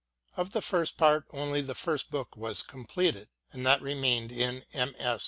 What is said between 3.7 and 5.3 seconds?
remained in MS.